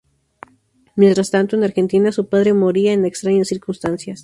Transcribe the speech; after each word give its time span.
Mientras 0.95 1.29
tanto, 1.29 1.55
en 1.55 1.63
Argentina, 1.63 2.11
su 2.11 2.27
padre 2.27 2.53
moría 2.53 2.91
en 2.91 3.05
extrañas 3.05 3.49
circunstancias. 3.49 4.19